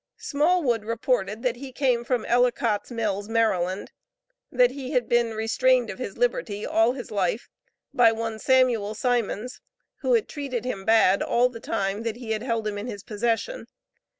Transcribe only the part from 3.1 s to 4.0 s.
Maryland;